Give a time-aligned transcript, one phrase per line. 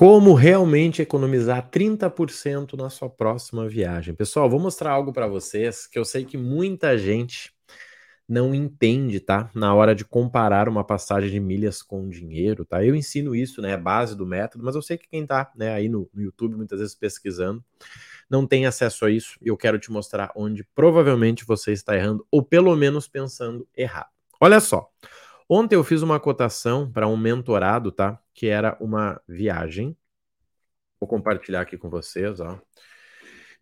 [0.00, 4.14] Como realmente economizar 30% na sua próxima viagem.
[4.14, 7.52] Pessoal, vou mostrar algo para vocês que eu sei que muita gente
[8.26, 9.50] não entende, tá?
[9.54, 12.82] Na hora de comparar uma passagem de milhas com dinheiro, tá?
[12.82, 13.72] Eu ensino isso, né?
[13.72, 16.56] É base do método, mas eu sei que quem tá né, aí no, no YouTube
[16.56, 17.62] muitas vezes pesquisando
[18.30, 22.26] não tem acesso a isso e eu quero te mostrar onde provavelmente você está errando,
[22.30, 24.08] ou pelo menos pensando errado.
[24.40, 24.90] Olha só.
[25.52, 28.22] Ontem eu fiz uma cotação para um mentorado, tá?
[28.32, 29.96] Que era uma viagem.
[31.00, 32.56] Vou compartilhar aqui com vocês, ó.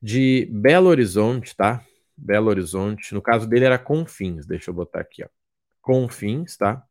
[0.00, 1.82] De Belo Horizonte, tá?
[2.14, 3.14] Belo Horizonte.
[3.14, 4.44] No caso dele era Confins.
[4.46, 5.28] Deixa eu botar aqui, ó.
[5.80, 6.84] Confins, tá?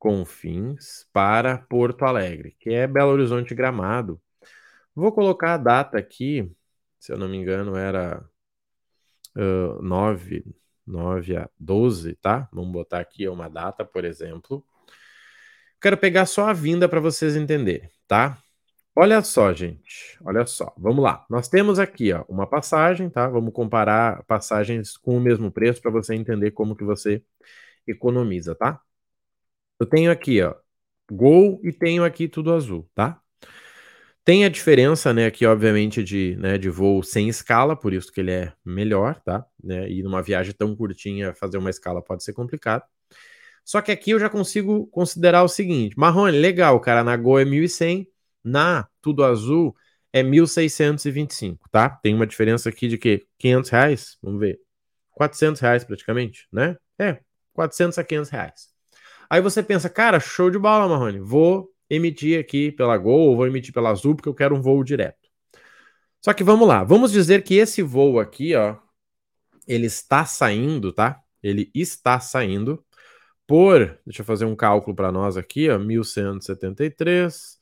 [0.00, 4.20] Confins para Porto Alegre, que é Belo Horizonte Gramado.
[4.96, 6.50] Vou colocar a data aqui,
[6.98, 8.28] se eu não me engano, era
[9.36, 10.44] uh, 9,
[10.88, 12.48] 9 a 12, tá?
[12.52, 14.64] Vamos botar aqui uma data, por exemplo.
[15.80, 18.38] Quero pegar só a vinda para vocês entenderem, tá?
[18.96, 20.18] Olha só, gente.
[20.24, 20.74] Olha só.
[20.76, 21.24] Vamos lá.
[21.30, 23.28] Nós temos aqui, ó, uma passagem, tá?
[23.28, 27.22] Vamos comparar passagens com o mesmo preço para você entender como que você
[27.86, 28.80] economiza, tá?
[29.80, 30.54] Eu tenho aqui, ó,
[31.10, 33.20] Gol e tenho aqui tudo azul, tá?
[34.28, 38.20] Tem a diferença, né, aqui, obviamente, de, né, de voo sem escala, por isso que
[38.20, 39.42] ele é melhor, tá?
[39.64, 42.82] Né, e numa viagem tão curtinha, fazer uma escala pode ser complicado.
[43.64, 47.46] Só que aqui eu já consigo considerar o seguinte: Marrone, legal, cara, na Gol é
[47.46, 48.06] 1.100,
[48.44, 49.74] na Tudo Azul
[50.12, 51.88] é 1.625, tá?
[51.88, 54.60] Tem uma diferença aqui de que 500 reais, vamos ver,
[55.12, 56.76] 400 reais praticamente, né?
[56.98, 57.18] É,
[57.54, 58.68] 400 a 500 reais.
[59.30, 63.46] Aí você pensa, cara, show de bola, Marrone, vou emitir aqui pela Gol ou vou
[63.46, 65.28] emitir pela Azul porque eu quero um voo direto.
[66.24, 68.76] Só que vamos lá, vamos dizer que esse voo aqui, ó,
[69.66, 71.20] ele está saindo, tá?
[71.42, 72.84] Ele está saindo
[73.46, 77.58] por, deixa eu fazer um cálculo para nós aqui, ó, 1173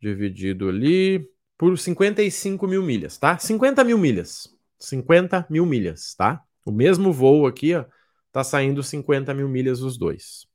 [0.00, 1.24] dividido ali
[1.56, 3.38] por 55 mil milhas, tá?
[3.38, 4.48] 50 mil milhas,
[4.80, 6.42] 50 mil milhas, tá?
[6.64, 7.84] O mesmo voo aqui, ó,
[8.32, 10.46] tá saindo 50 mil milhas os dois.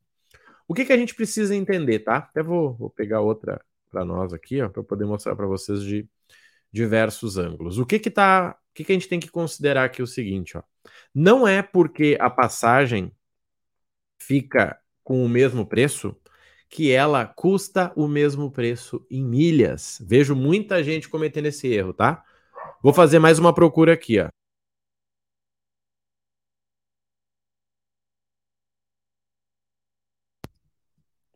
[0.68, 2.18] O que, que a gente precisa entender, tá?
[2.18, 6.08] Até vou, vou pegar outra para nós aqui, ó, para poder mostrar para vocês de
[6.72, 7.78] diversos ângulos.
[7.78, 10.08] O que que tá, o que, que a gente tem que considerar aqui é o
[10.08, 10.64] seguinte, ó.
[11.14, 13.12] Não é porque a passagem
[14.18, 16.16] fica com o mesmo preço
[16.70, 20.02] que ela custa o mesmo preço em milhas.
[20.06, 22.24] Vejo muita gente cometendo esse erro, tá?
[22.84, 24.28] Vou fazer mais uma procura aqui, ó.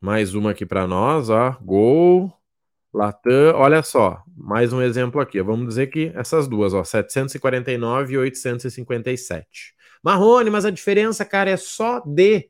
[0.01, 1.55] Mais uma aqui para nós, ó.
[1.61, 2.33] Gol,
[2.91, 3.53] Latam.
[3.55, 5.39] Olha só, mais um exemplo aqui.
[5.43, 9.75] Vamos dizer que essas duas, ó, 749 e 857.
[10.01, 12.49] Marrone, mas a diferença, cara, é só de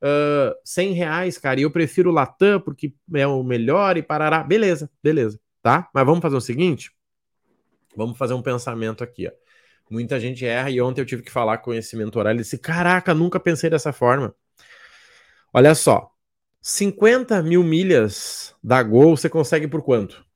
[0.00, 1.58] uh, 100 reais, cara.
[1.58, 4.44] E eu prefiro Latam porque é o melhor e parará.
[4.44, 5.90] Beleza, beleza, tá?
[5.92, 6.92] Mas vamos fazer o seguinte?
[7.96, 9.32] Vamos fazer um pensamento aqui, ó.
[9.90, 12.28] Muita gente erra e ontem eu tive que falar com esse mentor.
[12.28, 14.32] Ele disse: Caraca, nunca pensei dessa forma.
[15.52, 16.15] Olha só,
[16.68, 20.26] 50 mil milhas da Gol você consegue por quanto?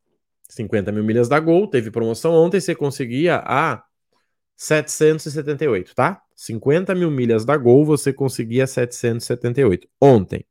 [0.48, 3.82] 50 mil milhas da Gol, teve promoção ontem, você conseguia a
[4.56, 6.22] 778, tá?
[6.36, 10.46] 50 mil milhas da Gol, você conseguia 778 ontem.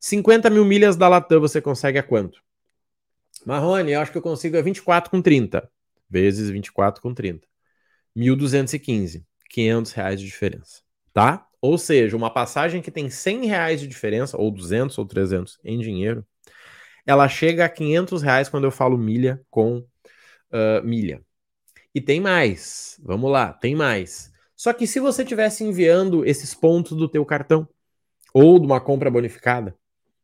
[0.00, 2.42] 50 mil milhas da Latam, você consegue a quanto?
[3.44, 5.70] Marrone, eu acho que eu consigo a 24 com 30.
[6.08, 7.46] Vezes 24 com 30.
[8.16, 9.22] 1.215.
[9.50, 10.80] 500 reais de diferença,
[11.12, 11.46] tá?
[11.60, 15.78] Ou seja, uma passagem que tem 100 reais de diferença, ou 200 ou 300 em
[15.78, 16.24] dinheiro,
[17.06, 21.22] ela chega a 500 reais quando eu falo milha com uh, milha.
[21.94, 24.30] E tem mais, vamos lá, tem mais.
[24.54, 27.68] Só que se você tivesse enviando esses pontos do teu cartão,
[28.32, 29.74] ou de uma compra bonificada,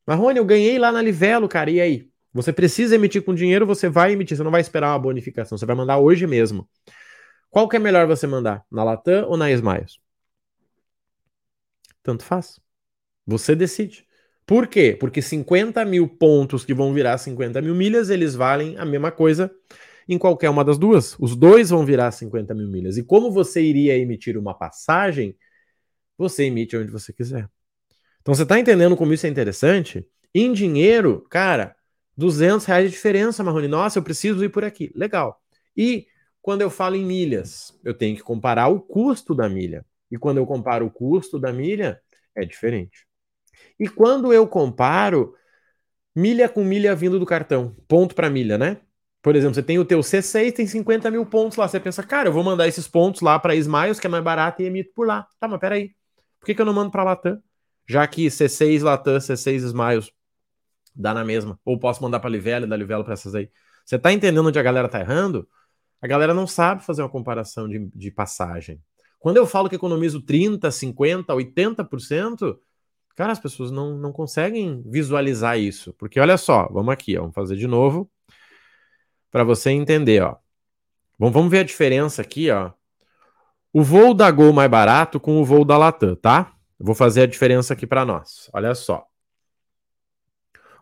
[0.06, 2.09] Marrone, eu ganhei lá na Livelo, cara, e aí?
[2.33, 5.65] Você precisa emitir com dinheiro, você vai emitir, você não vai esperar uma bonificação, você
[5.65, 6.69] vai mandar hoje mesmo.
[7.49, 8.65] Qual que é melhor você mandar?
[8.71, 10.03] Na Latam ou na Smiles?
[12.04, 12.60] Tanto faz.
[13.26, 14.06] Você decide.
[14.47, 14.97] Por quê?
[14.98, 19.51] Porque 50 mil pontos que vão virar 50 mil milhas, eles valem a mesma coisa
[20.06, 21.16] em qualquer uma das duas.
[21.18, 22.98] Os dois vão virar 50 mil milhas.
[22.98, 25.34] E como você iria emitir uma passagem,
[26.16, 27.48] você emite onde você quiser.
[28.21, 30.06] Então você está entendendo como isso é interessante?
[30.34, 31.74] Em dinheiro, cara,
[32.16, 33.66] 200 reais de diferença, Marrone.
[33.68, 34.92] Nossa, eu preciso ir por aqui.
[34.95, 35.41] Legal.
[35.74, 36.06] E
[36.42, 39.86] quando eu falo em milhas, eu tenho que comparar o custo da milha.
[40.15, 42.01] E quando eu comparo o custo da milha,
[42.37, 43.07] é diferente.
[43.78, 45.34] E quando eu comparo
[46.15, 48.81] milha com milha vindo do cartão, ponto para milha, né?
[49.21, 51.66] Por exemplo, você tem o teu C6, tem 50 mil pontos lá.
[51.66, 54.63] Você pensa, cara, eu vou mandar esses pontos lá para Smiles, que é mais barato,
[54.63, 55.27] e emito por lá.
[55.41, 55.95] Tá, mas peraí.
[56.39, 57.43] Por que, que eu não mando para Latam?
[57.89, 60.13] Já que C6 Latam, C6 Smiles
[60.95, 61.59] Dá na mesma.
[61.65, 63.51] Ou posso mandar para Livelo da Livelo para essas aí.
[63.84, 65.49] Você tá entendendo onde a galera tá errando?
[66.01, 68.81] A galera não sabe fazer uma comparação de, de passagem.
[69.24, 72.59] Quando eu falo que economizo 30, 50, 80%,
[73.16, 75.94] cara, as pessoas não, não conseguem visualizar isso.
[75.94, 78.06] Porque olha só, vamos aqui, ó, vamos fazer de novo
[79.30, 80.36] para você entender, ó.
[81.18, 82.72] Vamos, vamos ver a diferença aqui, ó.
[83.72, 86.54] O voo da Gol mais barato com o voo da Latam, tá?
[86.78, 88.50] Vou fazer a diferença aqui para nós.
[88.53, 89.06] Olha só.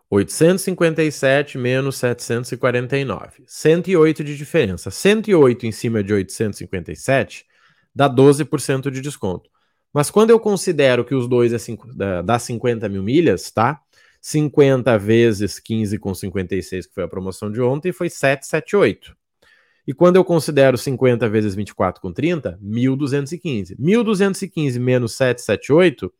[0.09, 3.45] 857 menos 749.
[3.47, 4.91] 108 de diferença.
[4.91, 7.52] 108 em cima de 857
[7.93, 9.49] dá 12% de desconto.
[9.93, 11.87] Mas quando eu considero que os dois é cinco,
[12.25, 13.79] dá 50 mil milhas, tá?
[14.21, 19.15] 50 vezes 15,56, que foi a promoção de ontem, foi 778.
[19.85, 23.75] E quando eu considero 50 vezes 24,30, 1.215.
[23.77, 26.11] 1.215 menos 778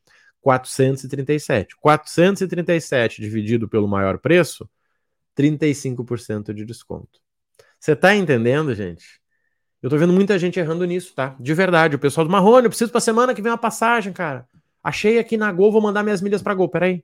[0.41, 1.77] 437.
[1.77, 4.69] 437 dividido pelo maior preço,
[5.35, 7.21] 35% de desconto.
[7.79, 9.22] Você tá entendendo, gente?
[9.83, 11.35] Eu tô vendo muita gente errando nisso, tá?
[11.37, 11.97] De verdade.
[11.97, 14.47] O pessoal do Marrone, eu preciso pra semana que vem uma passagem, cara.
[14.81, 16.69] Achei aqui na Gol, vou mandar minhas milhas pra Gol.
[16.69, 17.03] Peraí.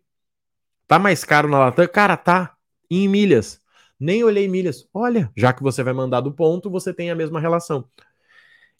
[0.87, 1.85] Tá mais caro na Latam?
[1.89, 2.53] Cara, tá.
[2.89, 3.59] Em milhas.
[3.99, 4.87] Nem olhei milhas.
[4.93, 7.83] Olha, já que você vai mandar do ponto, você tem a mesma relação.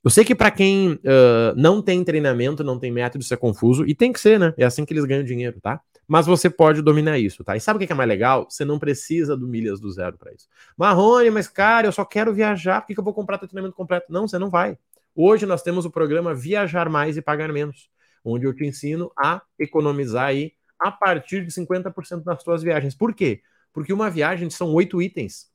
[0.02, 3.86] Eu sei que para quem uh, não tem treinamento, não tem método, isso é confuso,
[3.86, 4.54] e tem que ser, né?
[4.57, 5.81] É assim que eles ganham dinheiro, tá?
[6.09, 7.56] Mas você pode dominar isso, tá?
[7.56, 8.47] E sabe o que é mais legal?
[8.50, 10.47] Você não precisa do milhas do zero para isso.
[10.75, 14.11] Marrone, mas cara, eu só quero viajar, por que, que eu vou comprar treinamento completo?
[14.11, 14.75] Não, você não vai.
[15.15, 17.91] Hoje nós temos o programa Viajar Mais e Pagar Menos,
[18.25, 22.95] onde eu te ensino a economizar aí a partir de 50% nas suas viagens.
[22.95, 23.44] Por quê?
[23.71, 25.47] Porque uma viagem são oito itens.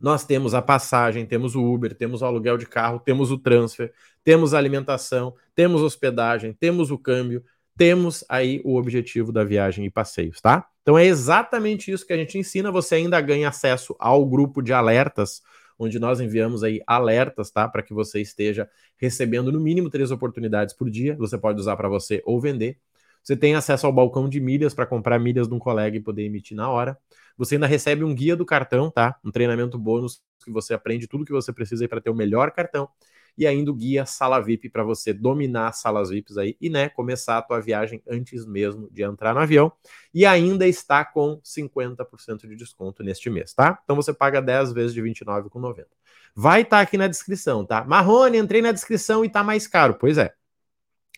[0.00, 3.92] Nós temos a passagem, temos o Uber, temos o aluguel de carro, temos o transfer,
[4.22, 7.44] temos a alimentação, temos hospedagem, temos o câmbio,
[7.76, 10.66] temos aí o objetivo da viagem e passeios, tá?
[10.82, 12.70] Então é exatamente isso que a gente ensina.
[12.70, 15.42] Você ainda ganha acesso ao grupo de alertas,
[15.78, 17.68] onde nós enviamos aí alertas, tá?
[17.68, 21.16] Para que você esteja recebendo no mínimo três oportunidades por dia.
[21.16, 22.78] Você pode usar para você ou vender.
[23.22, 26.24] Você tem acesso ao balcão de milhas para comprar milhas de um colega e poder
[26.24, 26.96] emitir na hora.
[27.38, 29.16] Você ainda recebe um guia do cartão, tá?
[29.24, 32.88] Um treinamento bônus que você aprende tudo que você precisa para ter o melhor cartão.
[33.36, 36.88] E ainda o guia Sala VIP para você dominar as salas VIPs aí e, né,
[36.88, 39.72] começar a tua viagem antes mesmo de entrar no avião.
[40.12, 43.78] E ainda está com 50% de desconto neste mês, tá?
[43.84, 45.86] Então você paga 10 vezes de R$ 29,90.
[46.34, 47.84] Vai estar tá aqui na descrição, tá?
[47.84, 49.94] Marrone, entrei na descrição e tá mais caro.
[49.94, 50.34] Pois é.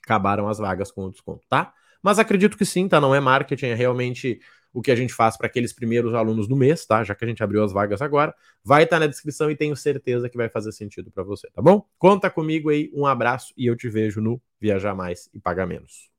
[0.04, 1.72] Acabaram as vagas com o desconto, tá?
[2.02, 3.00] Mas acredito que sim, tá?
[3.00, 4.40] Não é marketing, é realmente
[4.76, 7.02] o que a gente faz para aqueles primeiros alunos do mês, tá?
[7.02, 9.74] Já que a gente abriu as vagas agora, vai estar tá na descrição e tenho
[9.74, 11.82] certeza que vai fazer sentido para você, tá bom?
[11.98, 16.10] Conta comigo aí, um abraço e eu te vejo no Viajar Mais e Pagar Menos.